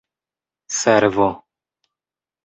servo 0.79 1.27